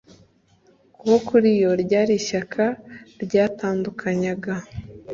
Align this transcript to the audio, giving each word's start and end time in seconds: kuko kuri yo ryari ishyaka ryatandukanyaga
kuko 0.93 1.13
kuri 1.27 1.49
yo 1.61 1.71
ryari 1.83 2.13
ishyaka 2.21 2.63
ryatandukanyaga 3.23 4.53